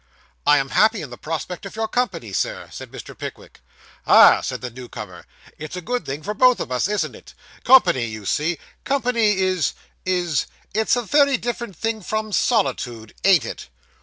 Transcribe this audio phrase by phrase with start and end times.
[0.47, 3.15] 'I am happy in the prospect of your company, Sir,' said Mr.
[3.15, 3.59] Pickwick.
[4.07, 5.27] 'Ah,' said the new comer,
[5.59, 7.35] 'it's a good thing for both of us, isn't it?
[7.63, 13.69] Company, you see company is is it's a very different thing from solitude ain't it?